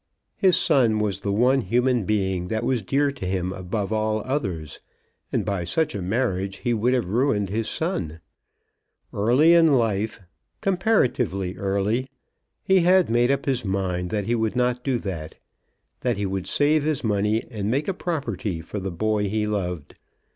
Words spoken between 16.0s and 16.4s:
he